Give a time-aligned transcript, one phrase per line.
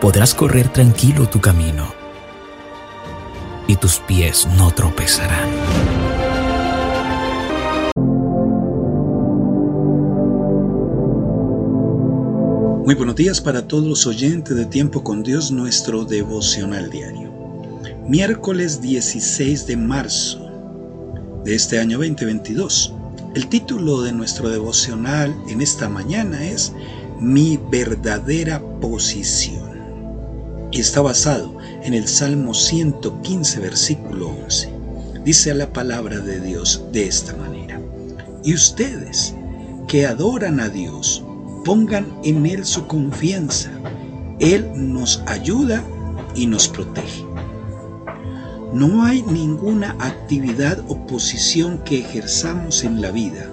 [0.00, 1.92] Podrás correr tranquilo tu camino
[3.68, 5.46] y tus pies no tropezarán.
[12.86, 17.30] Muy buenos días para todos los oyentes de Tiempo con Dios, nuestro devocional diario.
[18.08, 20.50] Miércoles 16 de marzo
[21.44, 22.94] de este año 2022.
[23.34, 26.72] El título de nuestro devocional en esta mañana es
[27.20, 29.69] Mi verdadera posición.
[30.72, 34.72] Y está basado en el Salmo 115, versículo 11.
[35.24, 37.80] Dice la palabra de Dios de esta manera.
[38.44, 39.34] Y ustedes
[39.88, 41.24] que adoran a Dios,
[41.64, 43.70] pongan en Él su confianza.
[44.38, 45.82] Él nos ayuda
[46.34, 47.24] y nos protege.
[48.72, 53.50] No hay ninguna actividad o posición que ejerzamos en la vida,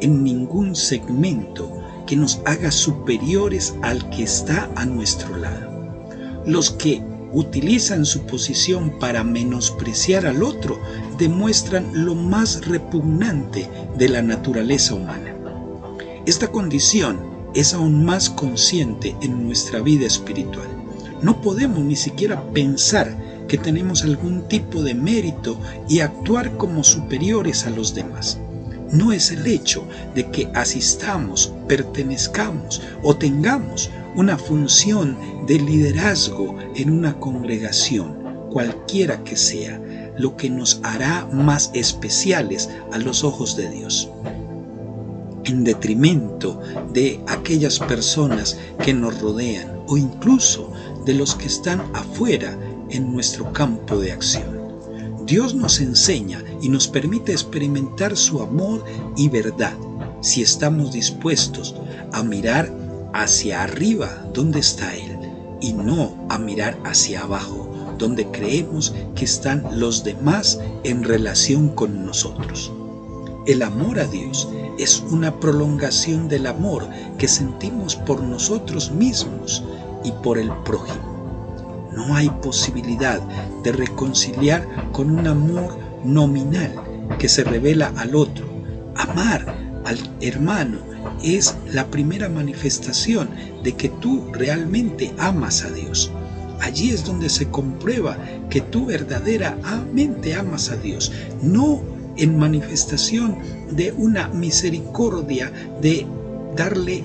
[0.00, 5.71] en ningún segmento que nos haga superiores al que está a nuestro lado.
[6.46, 10.78] Los que utilizan su posición para menospreciar al otro
[11.18, 15.34] demuestran lo más repugnante de la naturaleza humana.
[16.26, 17.20] Esta condición
[17.54, 20.68] es aún más consciente en nuestra vida espiritual.
[21.22, 23.16] No podemos ni siquiera pensar
[23.48, 28.38] que tenemos algún tipo de mérito y actuar como superiores a los demás.
[28.92, 36.90] No es el hecho de que asistamos, pertenezcamos o tengamos una función de liderazgo en
[36.90, 39.80] una congregación, cualquiera que sea,
[40.18, 44.10] lo que nos hará más especiales a los ojos de Dios
[45.44, 46.60] en detrimento
[46.92, 50.72] de aquellas personas que nos rodean o incluso
[51.04, 52.56] de los que están afuera
[52.90, 54.62] en nuestro campo de acción.
[55.26, 58.82] Dios nos enseña y nos permite experimentar su amor
[59.16, 59.74] y verdad
[60.22, 61.74] si estamos dispuestos
[62.12, 62.72] a mirar
[63.12, 65.18] hacia arriba donde está Él
[65.60, 67.68] y no a mirar hacia abajo
[67.98, 72.72] donde creemos que están los demás en relación con nosotros.
[73.46, 74.48] El amor a Dios
[74.78, 79.62] es una prolongación del amor que sentimos por nosotros mismos
[80.04, 81.90] y por el prójimo.
[81.92, 83.20] No hay posibilidad
[83.62, 86.72] de reconciliar con un amor nominal
[87.18, 88.46] que se revela al otro.
[88.96, 89.54] Amar
[89.84, 90.78] al hermano
[91.22, 93.30] es la primera manifestación
[93.62, 96.10] de que tú realmente amas a Dios.
[96.60, 98.16] Allí es donde se comprueba
[98.48, 101.12] que tú verdaderamente amas a Dios,
[101.42, 101.82] no
[102.16, 103.38] en manifestación
[103.70, 106.06] de una misericordia, de
[106.56, 107.02] darle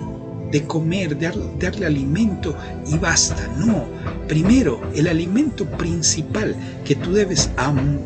[0.51, 2.55] de comer, de darle alimento
[2.87, 3.47] y basta.
[3.57, 3.85] No,
[4.27, 7.49] primero el alimento principal que tú debes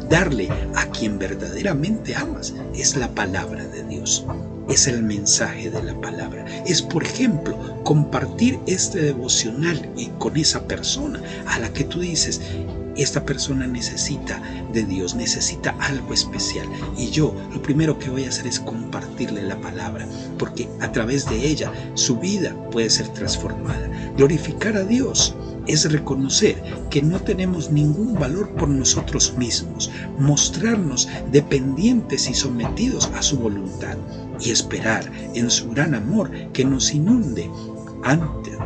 [0.10, 4.26] darle a quien verdaderamente amas es la palabra de Dios.
[4.70, 6.46] Es el mensaje de la palabra.
[6.66, 12.40] Es, por ejemplo, compartir este devocional con esa persona a la que tú dices,
[12.96, 14.42] esta persona necesita
[14.74, 16.68] de Dios, necesita algo especial.
[16.98, 20.08] Y yo lo primero que voy a hacer es compartirle la palabra,
[20.38, 23.90] porque a través de ella su vida puede ser transformada.
[24.18, 25.36] Glorificar a Dios
[25.68, 33.22] es reconocer que no tenemos ningún valor por nosotros mismos, mostrarnos dependientes y sometidos a
[33.22, 33.98] su voluntad
[34.40, 37.50] y esperar en su gran amor que nos inunde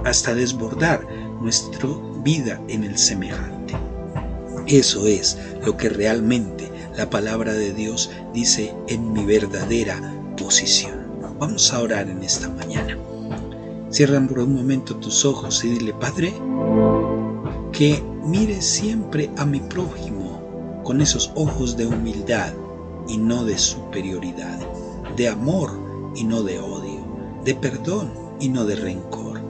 [0.06, 1.06] hasta desbordar
[1.42, 1.90] nuestra
[2.24, 3.65] vida en el semejante.
[4.68, 10.02] Eso es lo que realmente la palabra de Dios dice en mi verdadera
[10.38, 11.06] posición.
[11.40, 12.98] Vamos a orar en esta mañana.
[13.92, 16.34] Cierran por un momento tus ojos y dile, Padre,
[17.72, 22.54] que mire siempre a mi prójimo con esos ojos de humildad
[23.08, 24.60] y no de superioridad,
[25.16, 25.78] de amor
[26.16, 27.06] y no de odio,
[27.44, 29.42] de perdón y no de rencor.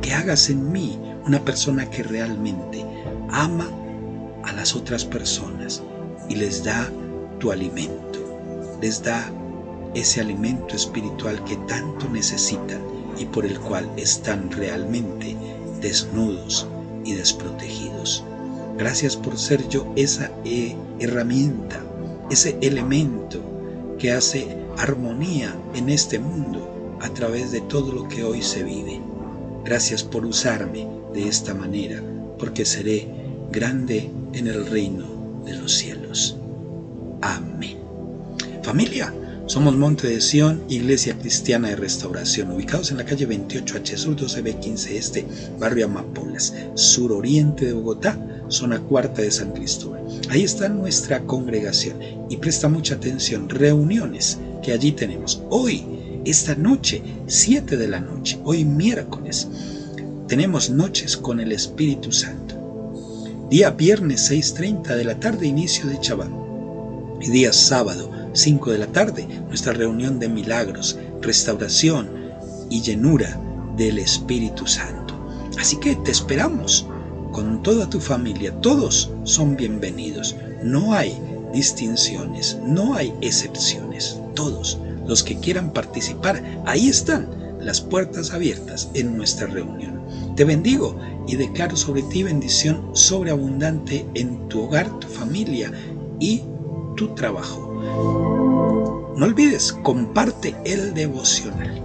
[0.00, 2.84] Que hagas en mí una persona que realmente
[3.28, 3.68] ama
[4.46, 5.82] a las otras personas
[6.28, 6.90] y les da
[7.38, 8.18] tu alimento,
[8.80, 9.30] les da
[9.94, 12.80] ese alimento espiritual que tanto necesitan
[13.18, 15.36] y por el cual están realmente
[15.80, 16.66] desnudos
[17.04, 18.24] y desprotegidos.
[18.76, 21.80] Gracias por ser yo esa eh, herramienta,
[22.30, 23.40] ese elemento
[23.98, 29.00] que hace armonía en este mundo a través de todo lo que hoy se vive.
[29.64, 32.02] Gracias por usarme de esta manera
[32.38, 33.23] porque seré
[33.54, 36.36] grande en el reino de los cielos.
[37.22, 37.78] Amén.
[38.64, 39.14] Familia,
[39.46, 44.90] somos Monte de Sion, Iglesia Cristiana de Restauración, ubicados en la calle 28H Sur 12B15
[44.90, 45.24] Este,
[45.60, 48.18] barrio Amapolas, suroriente de Bogotá,
[48.48, 50.02] zona cuarta de San Cristóbal.
[50.30, 51.98] Ahí está nuestra congregación
[52.28, 55.42] y presta mucha atención, reuniones que allí tenemos.
[55.50, 55.84] Hoy,
[56.24, 59.46] esta noche, 7 de la noche, hoy miércoles,
[60.26, 62.63] tenemos noches con el Espíritu Santo.
[63.50, 66.34] Día viernes 6.30 de la tarde, inicio de Chabán.
[67.20, 72.08] Y día sábado 5 de la tarde, nuestra reunión de milagros, restauración
[72.70, 73.38] y llenura
[73.76, 75.14] del Espíritu Santo.
[75.58, 76.86] Así que te esperamos
[77.32, 78.50] con toda tu familia.
[78.62, 80.34] Todos son bienvenidos.
[80.62, 81.14] No hay
[81.52, 84.18] distinciones, no hay excepciones.
[84.34, 90.04] Todos los que quieran participar, ahí están las puertas abiertas en nuestra reunión.
[90.36, 95.72] Te bendigo y declaro sobre ti bendición sobreabundante en tu hogar, tu familia
[96.20, 96.42] y
[96.96, 97.72] tu trabajo.
[99.16, 101.82] No olvides, comparte el devocional.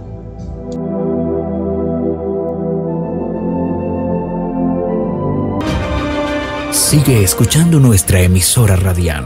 [6.72, 9.24] Sigue escuchando nuestra emisora radial.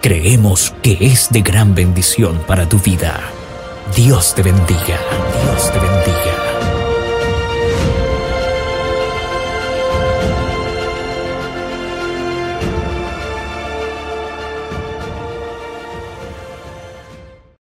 [0.00, 3.20] Creemos que es de gran bendición para tu vida.
[3.94, 4.98] Dios te bendiga.